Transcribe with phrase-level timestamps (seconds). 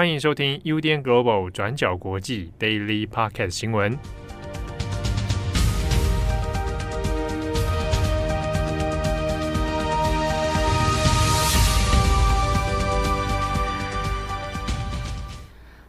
[0.00, 3.98] 欢迎收听 UDN Global 转角国际 Daily Podcast 新闻。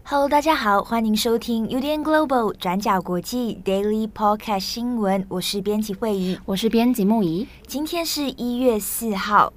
[0.04, 5.26] Hello，大家好，欢迎收听 UDN Global 转角国际 Daily Podcast 新闻。
[5.30, 7.48] 我是编辑惠仪，我是编辑木仪。
[7.66, 9.54] 今天是一月四号，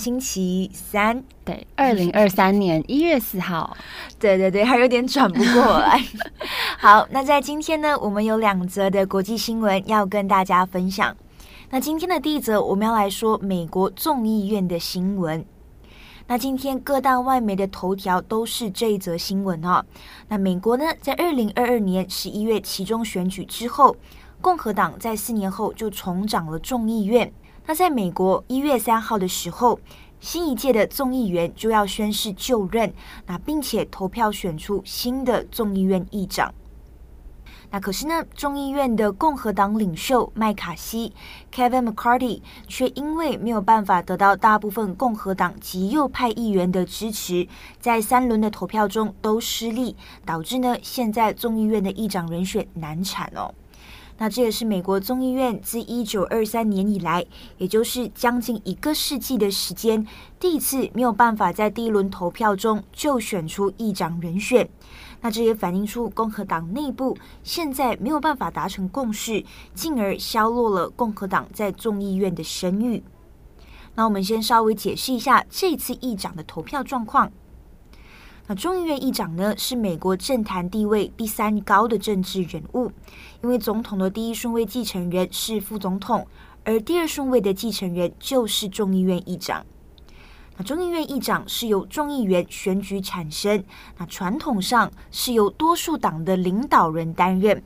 [0.00, 1.22] 星期三。
[1.44, 3.76] 对，二零二三年一月四号。
[4.18, 6.02] 对对对，还有点转不过来。
[6.80, 11.14] 好，那在今天呢，我们有两则的国际新闻要跟大家分享。
[11.68, 15.44] 那今天的第一则，我们要来说美国众议院的新闻。
[16.26, 19.84] 那今天各大外媒的头条都是这一则新闻哦。
[20.28, 23.96] 那美国呢，在二零二二年十一月其中选举之后，
[24.40, 27.32] 共和党在四年后就重掌了众议院。
[27.66, 29.78] 那在美国一月三号的时候，
[30.18, 32.92] 新一届的众议员就要宣誓就任，
[33.26, 36.52] 那并且投票选出新的众议院议长。
[37.72, 41.12] 那可是呢，众议院的共和党领袖麦卡锡
[41.54, 47.46] （Kevin McCarthy） 却因为没有办法得到大部分共和党极右派议员的支持，
[47.78, 49.94] 在三轮的投票中都失利，
[50.26, 53.54] 导致呢现在众议院的议长人选难产哦。
[54.22, 57.24] 那这也是美国众议院自一九二三年以来，
[57.56, 60.06] 也就是将近一个世纪的时间，
[60.38, 64.68] 第一次没有办法在第一轮投票中就选出议长人选。
[65.22, 73.02] 那这也反映出共和党内部现在没有办法达成共识，进而削弱了共和党在众议院的声誉。
[73.94, 77.32] 那我们先稍微解释一下这次议长的投票状况。
[78.50, 82.90] 那众议院议长呢，是美国政坛地位第三高的政治人物，
[83.44, 86.26] 因为总统的第一顺位继承人是副总统，
[86.64, 89.64] 而第二顺位的继承人就是众议院议长。
[90.56, 93.62] 那众议院议长是由众议员选举产生，
[93.98, 97.62] 那传统上是由多数党的领导人担任。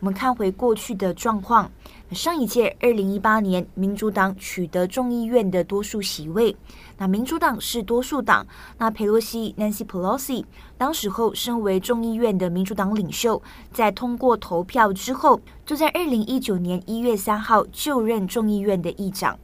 [0.00, 1.68] 我们看回过去的状况，
[2.12, 6.54] 上一届二零一八年，民主党取得众议院的多数席位，
[6.98, 8.46] 那民主党是多数党，
[8.78, 10.44] 那佩洛西 Nancy Pelosi
[10.76, 13.42] 当时候身为众议院的民主党领袖，
[13.72, 19.36] 在通过投票之后，就在二零一九年一月三号就任众议院的议长。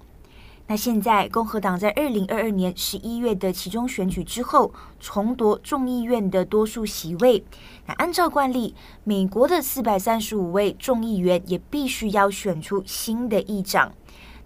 [0.66, 7.44] 那现在，共和党在二零二二年十一月的期中选举之后，重夺众议院的多数席位。
[7.84, 13.92] 那按照惯例，美国的四百三十五位众议员也必须要选出新的议长。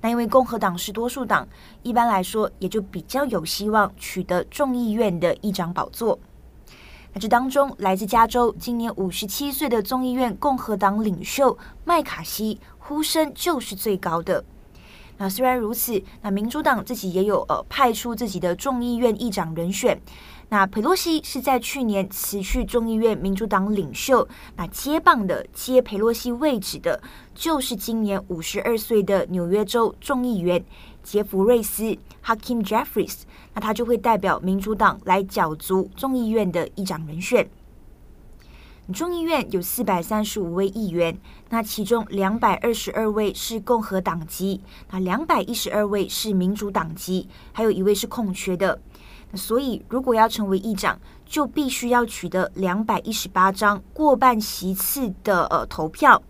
[0.01, 1.47] 那因为共和党是多数党，
[1.85, 6.19] 一般来说也就比较有希望取得众议院的议长宝座。
[7.13, 14.45] 那这当中，来自加州、今年五十七岁的众议院共和党领袖麦卡锡呼声就是最高的。
[15.19, 20.01] 那虽然如此，那民主党自己也有呃派出自己的众议院议长人选。
[20.51, 26.99] 那佩洛西是在去年辞去众议院民主党领袖，那接棒的接佩洛西位置的，
[27.35, 30.65] 就是今年五十二岁的纽约州众议员
[31.03, 33.23] 杰弗瑞斯 Hakim Jeffries）。
[33.53, 37.47] 那他就会代表民主党来角逐众议院的议长人选。
[38.95, 41.15] 众议院有四百三十五位议员，
[41.51, 48.81] 那其中两百二十二位是共和党籍，那两百一十二位是民主党籍，还有一位是空缺的。
[49.35, 56.23] 所以，如果要成为议长，就必须要取得两百一十八张过半席次的呃投票。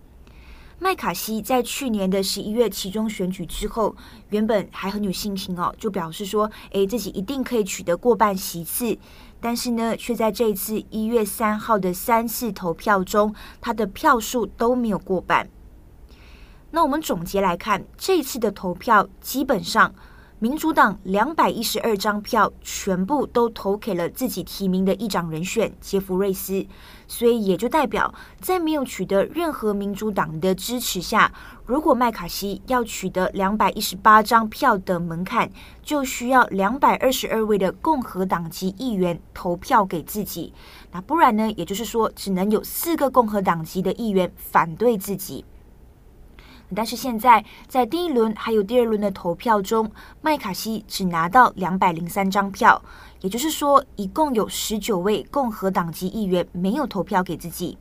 [0.81, 3.95] 麦卡锡在去年的十一月期中选举之后，
[4.31, 8.97] 原本还很有信心哦，就表示说，诶，自己一定可以取得过半席次。
[9.41, 15.49] 但是呢，却在这一次一月三号的三次投票中，他的票数都没有过半。
[16.71, 19.95] 那我们总结来看，这次的投票基本上。
[20.41, 26.65] 民主党两百一十二张票全部都投给了自己提名的议长人选杰弗瑞斯，
[27.09, 31.33] 所以也就代表在没有取得任何民主党的支持下，
[31.67, 35.51] 如果麦卡锡要取得两百一十八张票的门槛，
[35.83, 40.53] 就需要两百二十二位的共和党籍议员投票给自己。
[40.93, 41.51] 那不然呢？
[41.57, 45.45] 也就是说，只能有四个共和党籍的议员反对自己。
[46.75, 52.81] 但是现在，在第一轮还有第二轮的投票中，麦卡锡只拿到两百零三张票，
[53.21, 57.79] 也就是说，一共有十九位共和党籍议员没有投票给自己。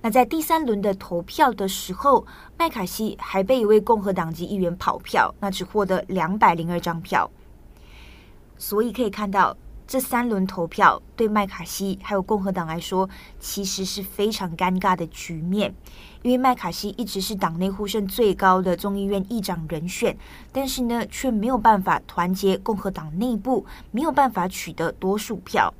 [0.00, 2.24] 那在第三轮的投票的时候，
[2.56, 7.30] 麦卡锡还被一位共和党籍议员跑票，那只获得两百零二张票。
[8.56, 9.56] 所以可以看到。
[9.86, 13.08] 这三轮投票对麦卡锡还有共和党来说，
[13.38, 15.74] 其实是非常尴尬的局面，
[16.22, 20.16] 因为麦卡锡一直是党内呼声最高的众议院议长人选，
[20.50, 25.72] 但是呢，却没有办法团结共和党内部，没有办法取得多数票。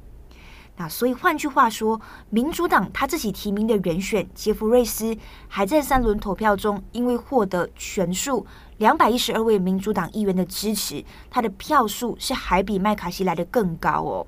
[0.77, 2.01] 那所以换句话说，
[2.31, 5.17] 民主党他自己提名的人选杰弗瑞斯，
[5.47, 8.45] 还在三轮投票中，因为获得全数
[8.79, 14.27] 两百一十二位民主党议员的支持，他的票数是还比麦卡锡来得更高哦。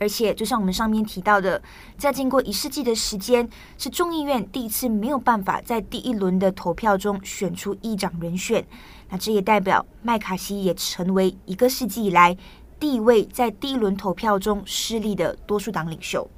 [0.00, 1.62] 而且，就像我们上面提到的，
[1.96, 8.66] 在经过一世纪的时间，是众议院第一次没有办法在第一轮的投票中选出议长人选。
[9.10, 12.36] 那这也代表麦卡锡也成为一个世纪以来
[12.82, 16.28] 第一位在第一轮投票中失利的多数党领袖。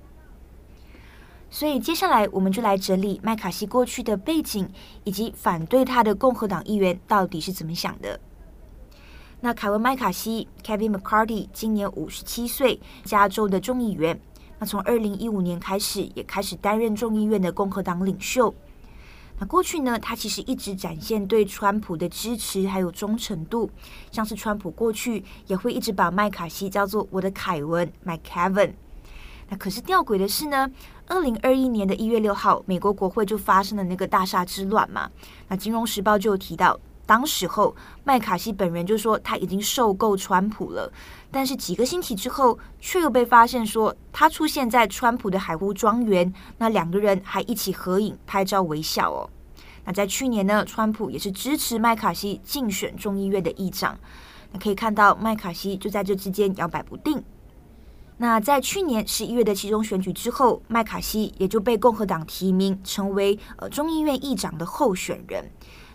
[1.48, 4.68] 所以，接下来我们就来整理麦卡锡过去的背景，
[5.04, 8.20] 以及反对他的共和党议员到底是怎么想的。
[9.40, 14.20] 那凯文·麦卡锡 （Kevin McCarthy） 今年五十七岁，加州的众议员。
[14.58, 18.54] 那从二零一五年开始，也开始担任众议院的共和党领袖。
[19.38, 23.68] 那过去呢，他其实一直展现对川普的支持还有忠诚度，
[24.12, 28.72] 像是川普过去也会一直把麦卡锡叫做“我的凯文 ”（My Kevin）。
[29.48, 30.70] 那可是吊诡的是呢，
[31.06, 35.10] 二零二一年的一月六号，美国国会就发生了那个大厦之乱嘛。
[35.48, 36.78] 那《金融时报》就有提到。
[37.06, 40.90] 当时候，麦卡锡本人就说他已经受够川普了，
[41.30, 49.28] 但是几个星期之后，却又被发现说他出现在川普的海湖庄园，那两个人还一起合影拍照微笑哦。
[49.84, 53.98] 那在去年呢，川普也是支持麦卡锡竞选众议院的议长，
[54.52, 57.22] 那可以看到麦卡锡就在这之间摇摆不定。
[58.16, 65.50] 那在去年十一月的其中选举之后，麦卡锡也就被共和党提名成为呃众议院议长的候选人。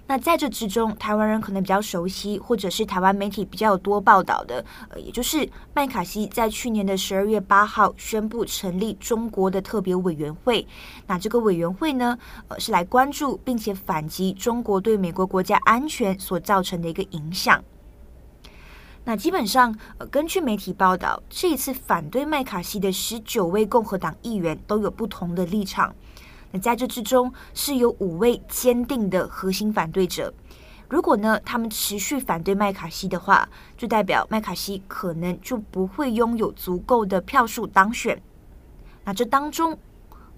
[0.09, 10.67] 那在这之中，台湾人可能比较熟悉，或者是台湾媒体比较多报道的，呃，也就是麦卡锡在去年的十二月八号宣布成立中国的特别委员会。
[11.05, 12.17] 那这个委员会呢，
[12.47, 17.63] 呃，是来关注并且反击中国对美国国家安全所造成的一个影响。
[19.05, 25.93] 那基本上，呃，根据媒体报道，这一次反对麦卡锡的十九位共和党议员都有不同的立场。
[26.51, 30.33] 那在这之中是有五位坚定的核心反对者。
[30.89, 33.47] 如果呢，他们持续反对麦卡锡的话，
[33.77, 38.19] 就代表麦卡锡可能就不会拥有足够的票数当选。
[39.05, 39.77] 那这当中，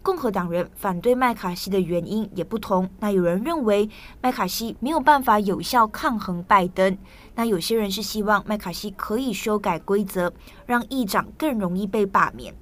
[0.04, 2.90] 共和党人反对麦卡锡的原因也不同。
[3.00, 6.98] 那有人认为麦卡锡没有办法有效抗衡拜登。
[7.36, 10.34] 那有些人是希望麦卡锡可以修改规则，
[10.66, 12.54] 让议长更容易被罢免。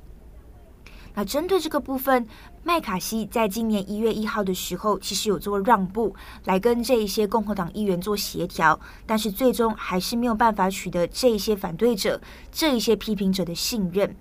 [1.16, 2.28] 那针对这个部分，
[2.70, 12.22] 麦卡锡在今年一月一号的时候，其实有做让步，来跟这一些共和党议员做协调，但是最终还是没有办法取得这一些反对者、
[12.52, 14.16] 这一些批评者的信任。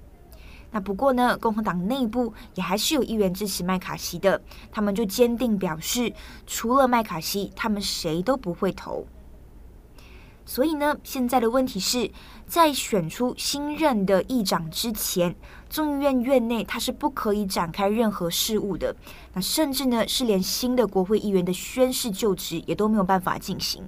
[0.71, 4.41] 那不过呢，共和党内部也还是有议员支持麦卡锡的，
[4.73, 6.11] 他们就坚定表示，
[6.47, 9.07] 除了麦卡锡，他们谁都不会投。
[10.49, 12.11] 所以呢，现在的问题是
[12.47, 15.37] 在选出新任的议长之前，
[15.69, 18.97] 众议院院内他是不可以展开任何事务的。
[19.35, 23.87] 那甚至呢，是连新的国会议员的宣誓就职也都没有办法进行。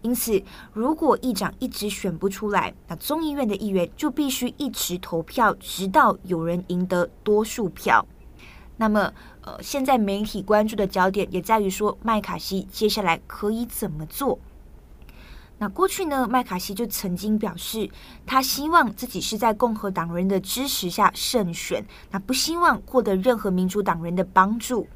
[0.00, 0.42] 因此，
[0.72, 8.06] 如果议长一直选不出来，那众议院的议员就必须一直投票，直到有人赢得多数票。
[8.78, 9.12] 那么，
[9.42, 14.38] 呃，现在媒体关注的焦点也在于说，麦卡锡接下来可以怎么做？
[15.62, 17.86] 那过去呢，麦卡锡就曾经表示，
[18.24, 24.88] 他希望自己是在共和党人的支持下胜选，那不希望获得任何民主党人的帮助。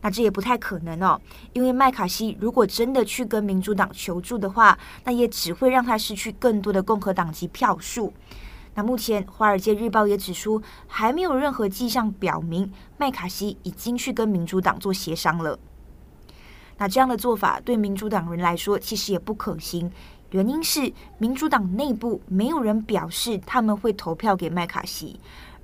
[0.00, 1.20] 那这也不太可能哦，
[1.52, 8.12] 因为麦卡锡如果真的去跟民主党求助的话，那也只会让他失去更多的共和党籍票数。
[8.74, 15.56] 那目前《华尔街日报》也指出，还没有任何迹象表明麦卡锡已经去跟民主党做协商了。
[16.78, 19.90] 那这样的做法对民主党人来说其实也不可行，
[20.30, 25.18] 原因是民主党内部没有人表示他们会投票给麦卡锡，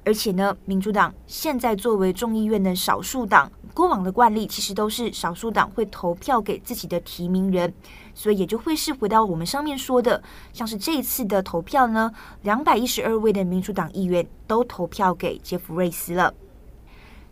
[0.05, 7.73] 而且呢，民主党现在作为众议院的少数党，过往的惯例其实都是少数党会投票给自己的提名人，
[8.13, 12.11] 所以也就会是回到我们上面说的，像是这一次的投票呢，
[12.43, 16.35] 两百一十二位的民主党议员都投票给杰弗瑞斯了。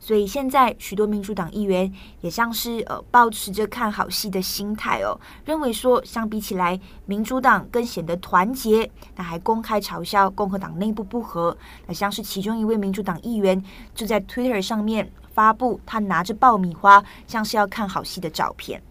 [0.04, 1.90] 所以现在许多民主党议员
[2.22, 11.56] 也像是呃保持着看好戏的心态哦，认为说相比起来，民主党更显得团结，那还公开嘲笑共和党内部不和。
[11.86, 13.62] 那像是其中一位民主党议员
[13.94, 18.82] 就在 Twitter 上面发布他拿着爆米花，像是要看好戏的照片。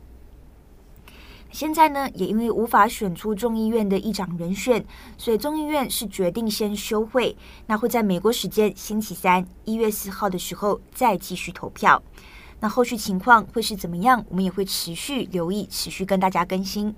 [1.52, 4.84] 现在呢，也因为无法选出众议院的议长人选，
[5.18, 7.36] 所以众议院是决定先休会。
[7.68, 12.02] 那会在美国时间星期三一月四号的时候再继续投票。
[12.62, 14.24] 那后续情况会是怎么样？
[14.30, 16.96] 我们也会持续留意，持续跟大家更新。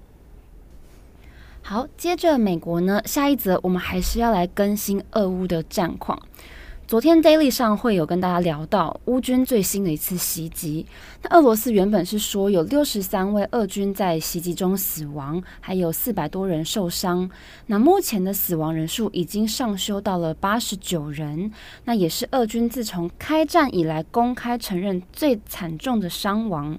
[1.62, 6.22] 好，接着美国呢，下一则我们还是要来更新俄乌的战况。
[6.94, 10.86] 昨天 Daily 上会有跟大家聊到乌军最新的一次袭击。
[11.24, 17.28] 那俄罗斯原本是说有六十三位俄军在袭击中死亡，还有四百多人受伤。
[17.66, 21.52] 那目前的死亡人数已经上修到了八十九人，
[21.86, 26.78] 那也是俄军自从开战以来公开承认最惨重的伤亡。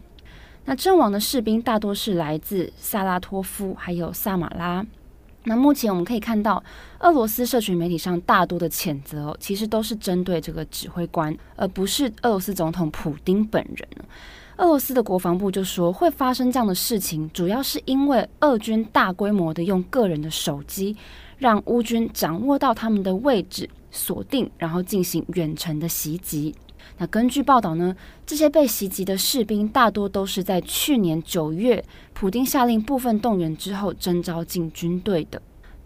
[0.64, 4.86] 那阵亡的士兵大多是来自萨拉托夫，还有萨马拉。
[5.44, 6.62] 那目前我们可以看到，
[7.00, 13.88] 俄罗斯社群媒体上大多的谴责，其实都是针对这个指挥官，而不是俄罗斯总统普丁本人。
[14.56, 20.96] 俄罗斯的国防部就说，会发生这样的事情，主要是因为俄军大规模的用个人的手机，
[21.38, 26.54] 让乌军掌握到他们的位置，锁定，然后进行远程的袭击。
[26.98, 35.40] 那根据报道呢，这些被袭击的士兵大多都是在去年九月，普丁下令部分动员之后征召进军队的。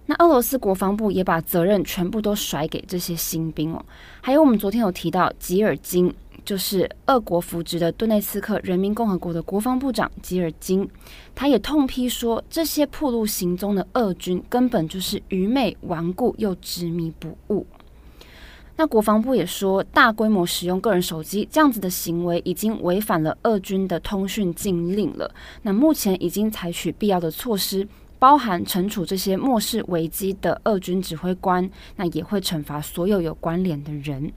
[0.06, 3.84] 那俄罗斯国防部也把责任全部都甩给这些新兵哦。
[4.22, 6.10] 还有我们昨天有提到吉尔金，
[6.46, 10.88] 就是俄国扶植的顿内斯克人民共和国的国防部长吉尔金，
[11.34, 17.66] 他也痛批说，这些暴露行踪的俄军根本就是愚昧顽固又执迷不悟。
[18.78, 25.28] 那国防部也说，大规模使用个人手机这样子的行为已经违反了俄军的通讯禁令了。
[25.62, 27.88] 那目前已经采取必要的措施，
[28.20, 34.32] 包含惩处这些漠视危机的俄军指挥官，那也会惩罚所有有关联的人。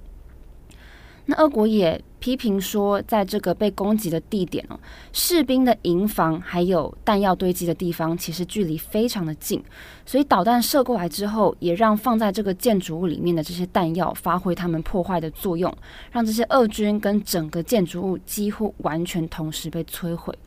[1.26, 4.80] 那俄国也批评说，在这个被攻击的地点哦，
[5.14, 9.64] 士兵的营房还有弹药堆积的地方，其实距离非常的近，
[10.06, 15.74] 所以导弹射过来之后，也让放在这个建筑物里面的这些弹药发挥他们破坏的作用，
[16.12, 20.38] 让这些俄军跟整个建筑物几乎完全同时被摧毁。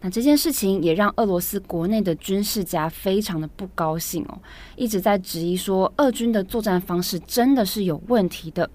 [0.00, 4.36] 那这件事情也让俄罗斯国内的军事家非常的不高兴哦，
[4.74, 8.68] 一直在质疑说，俄军的作战方式真的是有问题的。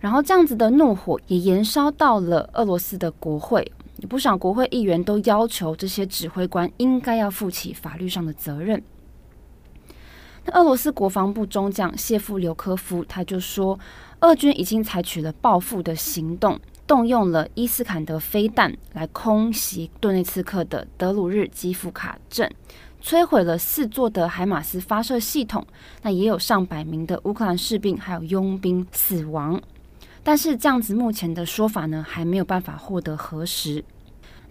[0.00, 3.70] 然后这样子的怒火也延烧到了俄罗斯的国会，
[4.08, 8.82] 不少国会议员都要求这些指挥官应该要负起法律上的责任。
[10.46, 13.78] 那俄罗斯国防部中将谢夫留科夫他就说，
[14.20, 22.50] 俄军已经采取了报复的行动，动用了伊斯坎德飞弹来空袭顿内茨克的德鲁日基夫卡镇，
[23.02, 25.66] 摧毁了四座的海马斯发射系统，
[26.00, 29.60] 那也有上百名的乌克兰士兵还有佣兵死亡。
[30.22, 33.84] 但是这样子目前的说法呢，还没有办法获得核实。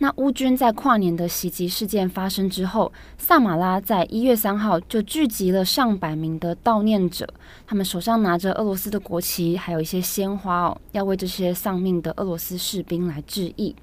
[0.01, 7.27] 那乌军在跨年的袭击事件发生之后，萨马拉在一月三号就聚集了上百名的悼念者，
[7.67, 13.75] 他们手上拿着俄罗斯的国旗，还有一些鲜花哦，要为这些丧命的俄罗斯士兵来致意。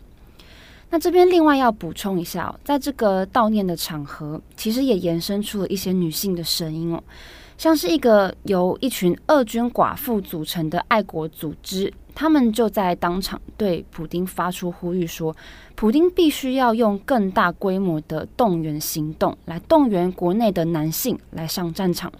[0.88, 7.02] 那这边另外要补充一下，在这个悼念的场合，其实也延伸出了一些女性的声音哦。
[7.58, 15.34] 像是一个由一群俄军寡妇组成的爱国组织，他们就在当场对普丁发出呼吁说，
[15.74, 22.12] 普丁必须要用更大规模的动员行动来动员国内的男性来上战场，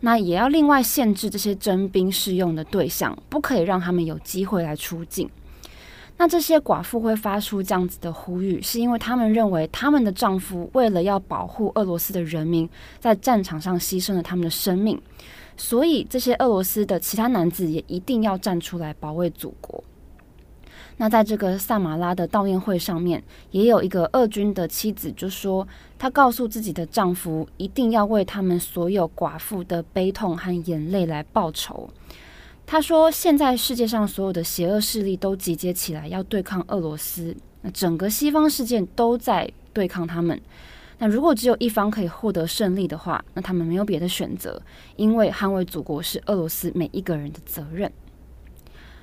[0.00, 5.30] 那也要另外限制这些征兵适用的对象，不可以让他们有机会来出境。
[6.20, 15.00] 那这些寡妇会发出这样子的呼吁，是因为他们认为他们的丈夫为了要保护俄罗斯的人民，在战场上牺牲了他们的生命，
[15.56, 19.82] 所以这些俄罗斯的其他男子也一定要站出来保卫祖国。
[20.98, 25.66] 那在这个萨马拉的悼念会上面，也有一个俄军的妻子就说，
[25.98, 31.88] 她告诉自己的丈夫，一定要为他们所有寡妇的悲痛和眼泪来报仇。
[32.70, 40.40] 他说：“现在世界上所有的邪恶势力都集结起来要对抗俄罗斯，那整个西方世界都在对抗他们。
[40.96, 44.62] 那如果只有一方可以获得胜利的话，那他们没有别的选择，
[44.94, 47.90] 因为捍卫祖国是俄罗斯每一个人的责任。”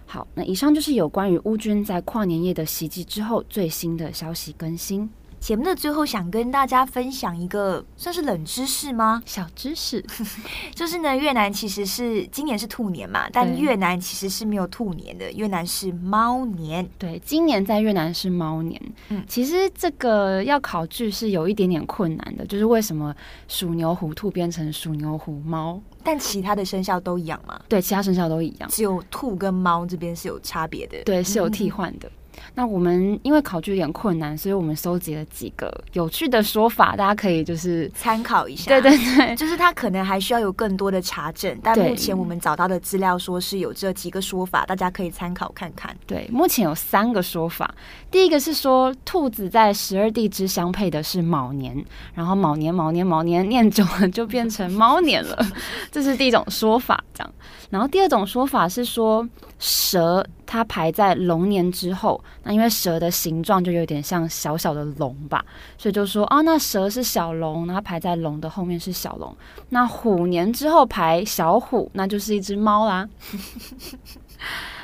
[0.08, 5.10] 好，那以上就是有关于乌军在跨年夜的袭击之后最新的消息更新。
[5.40, 9.22] 节目的最后，想跟大家分享一个算是冷知识吗？
[9.26, 10.04] 小知识，
[10.76, 16.88] 就是呢，越南其实是今年是兔年嘛，但越南其实是没有兔年的，越南是猫年。
[16.98, 18.82] 对，今年在越南是猫年。
[19.10, 23.16] 嗯，其实这个要考据是有一点点困难的，就是为什么
[23.48, 25.82] 鼠牛虎兔变成鼠牛虎猫？
[26.04, 27.60] 但其他的生肖都一样吗？
[27.70, 31.02] 对，其他生肖都一样，只有兔跟猫这边是有差别的。
[31.06, 32.08] 对，是有替换的。
[32.08, 32.12] 嗯
[32.56, 38.70] 那我们因为考据有点困难，所以我们收集了几个有趣的说法，大家可以就是参考一下。
[38.70, 45.96] 对对对，就是它可能还需要有更多的查证，但目前我们找到的资料说是有这几个说法，大家可以参考看看。
[46.06, 47.74] 对，目前有三个说法。
[48.10, 55.46] 第一个是说，兔子在十二地支相配的是卯年，然后卯年卯年卯年念久了就变成 猫年了，
[55.92, 57.04] 这是第一种说法。
[57.14, 57.34] 这样，
[57.70, 59.28] 然后第二种说法是说，
[59.60, 65.44] 蛇它排在龙年之后，那因为蛇的形状就有点像小小的龙吧，
[65.78, 69.36] 所以就说啊，那蛇是小龙，它排在龙的后面是小龙。
[69.70, 73.08] 那虎年之后排小虎，那就是一只猫啦。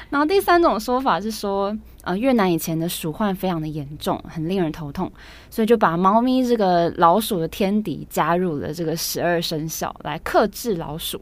[0.09, 5.11] 然后第三种说法是说，呃，越南以前的鼠患非常的严重，很令人头痛，
[5.49, 11.19] 所以就把猫咪这个老鼠的天敌加入了这个十二生肖来克制老鼠。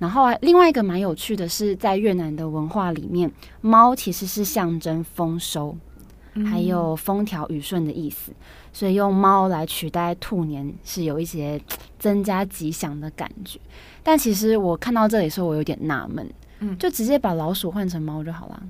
[0.00, 3.30] 然后另外一个蛮有趣的是，在越南的文化里面，
[3.60, 5.76] 猫其实是象征丰收，
[6.50, 8.32] 还有风调雨顺的意思，
[8.72, 11.60] 所以用猫来取代兔年是有一些
[12.00, 13.60] 增加吉祥的感觉。
[14.02, 16.26] 但其实我看到这里的时候，我有点纳闷，
[16.60, 18.62] 嗯，就直接把老鼠换成猫就好了，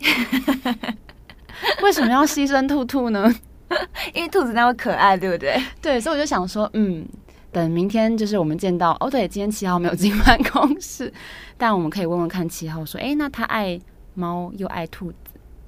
[1.84, 3.30] 为什么要牺牲兔兔呢？
[4.14, 5.62] 因为兔子那么可爱，对不对？
[5.82, 7.06] 对，所以我就想说，嗯。
[7.52, 11.12] 等明天就是我们见到哦，对，今天七号没有进办公室，
[11.58, 13.78] 但我们可以问问看七号说，哎，那他爱
[14.14, 15.16] 猫又爱兔子，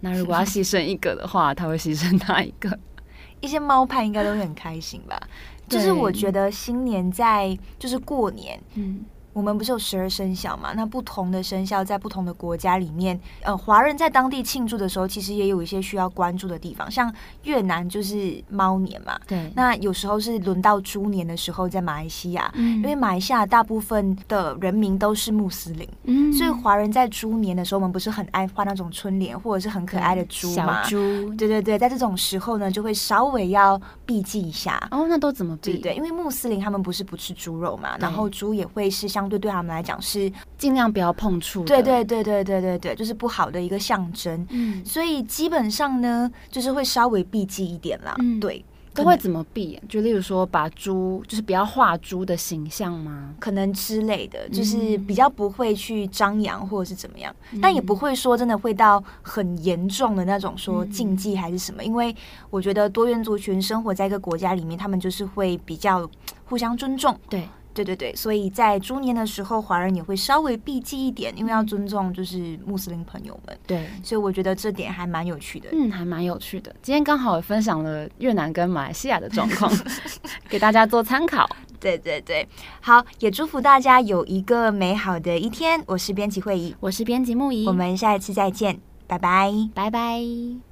[0.01, 2.79] 那如果要牺牲一个的话，他会牺牲哪一个？
[3.41, 5.21] 一些猫派应该都会很开心吧？
[5.69, 9.05] 就是我觉得新年在就是过年，嗯。
[9.33, 10.73] 我们不是有十二生肖嘛？
[10.75, 16.91] 那不同的生肖在不同的国家里面，呃，华人在当地庆祝的时候，其实也有一些需要关注的地方。
[16.91, 17.13] 像
[17.45, 19.51] 越南就是猫年嘛，对。
[19.57, 30.83] 那有时候是轮到猪年的时候，在马来西亚，嗯，因为马来西亚大部分的人民都是穆斯林，嗯，所以华人在猪年的时候，我们不是很爱画那种春联，或者是很可爱的猪嘛？
[30.83, 34.77] 小猪，对对对，在这种时候呢，就会稍微要避忌一下。
[34.91, 35.79] 哦，那都怎么避？
[35.79, 39.22] 对，对，因为穆斯林他们不是不吃猪肉嘛，然后猪也会是像。
[39.23, 44.45] 相对对他们来讲是尽量不要碰触，对对对对对对对，就是不好的一个象征。
[44.51, 48.17] 嗯，所以基本上呢，就是会稍微避忌一点啦。
[48.19, 49.81] 嗯，对，都会怎么避？
[49.89, 53.33] 就例如说，把猪就是不要画猪的形象吗？
[53.39, 61.81] 可能之类的，就是比较不会去张扬或者是怎么样，嗯，但也不会说真的会到很严重的那种说禁忌还是什么。
[61.81, 62.15] 嗯，因为
[62.51, 66.11] 我觉得多元族群生活在一个国家里面，他们就是会比较
[66.47, 67.17] 互相尊重。
[67.29, 67.49] 对。
[67.75, 73.59] 对对对，所以在猪年的时候，华人也会稍微避忌一点，因为要尊重就是穆斯林朋友们。
[73.67, 75.69] 对，所以我觉得这点还蛮有趣的。
[75.73, 76.75] 嗯，还蛮有趣的。
[76.83, 79.73] 今天刚好分享了越南跟马来西亚的状况，
[80.49, 81.49] 给大家做参考。
[81.81, 82.47] 对对对，
[82.81, 85.83] 好，也祝福大家有一个美好的一天。
[85.87, 90.72] 我是编辑会议，我是编辑木仪，我们下一次再见，拜拜，拜拜。